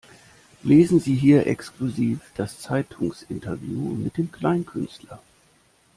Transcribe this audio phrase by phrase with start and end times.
[0.63, 5.21] Lesen sie hier exklusiv das Zeitungsinterview mit dem Kleinkünstler!